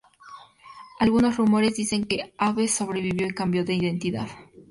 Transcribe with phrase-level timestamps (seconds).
[0.99, 4.27] Algunos rumores dicen que Abbes sobrevivió y cambió de identidad.